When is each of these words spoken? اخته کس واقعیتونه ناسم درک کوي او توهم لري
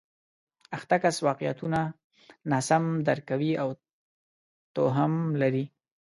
اخته 0.77 0.95
کس 1.03 1.17
واقعیتونه 1.27 1.81
ناسم 2.49 2.83
درک 3.05 3.23
کوي 3.29 3.51
او 3.61 3.69
توهم 4.75 5.13
لري 5.41 5.65